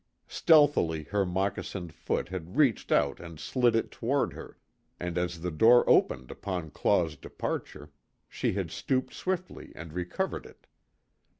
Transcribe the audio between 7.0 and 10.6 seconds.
departure, she had stooped swiftly and recovered